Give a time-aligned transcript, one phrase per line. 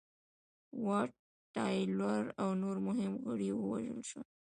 [0.85, 1.09] واټ
[1.55, 4.25] تایلور او نور مهم غړي ووژل شول.